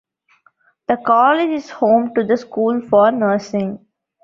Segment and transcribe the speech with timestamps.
[0.87, 3.85] The college is home to the School for Nursing.